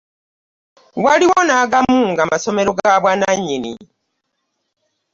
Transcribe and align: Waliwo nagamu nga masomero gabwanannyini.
Waliwo 1.03 1.39
nagamu 1.47 1.97
nga 2.11 2.23
masomero 2.31 2.69
gabwanannyini. 2.79 3.73